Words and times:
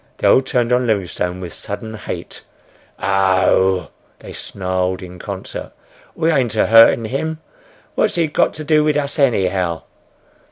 They 0.17 0.27
all 0.27 0.41
turned 0.41 0.73
on 0.73 0.87
Livingstone 0.87 1.39
with 1.41 1.53
sudden 1.53 1.93
hate. 1.93 2.41
"Arr 2.97 3.45
oh 3.51 3.81
h!" 3.83 3.89
they 4.17 4.33
snarled 4.33 5.03
in 5.03 5.19
concert. 5.19 5.73
"We 6.15 6.31
ain't 6.31 6.55
a 6.55 6.65
hurtin' 6.65 7.05
him! 7.05 7.37
What's 7.93 8.15
he 8.15 8.25
got 8.25 8.55
to 8.55 8.63
do 8.63 8.83
wid 8.83 8.97
us 8.97 9.19
anyhow!" 9.19 9.83